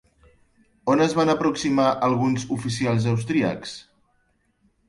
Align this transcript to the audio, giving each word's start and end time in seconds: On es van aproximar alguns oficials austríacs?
On 0.93 1.03
es 1.05 1.13
van 1.19 1.33
aproximar 1.33 1.85
alguns 2.09 2.47
oficials 2.57 3.07
austríacs? 3.15 3.75